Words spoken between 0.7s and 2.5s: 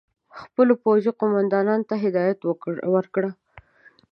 پوځي قوماندانانو ته هدایت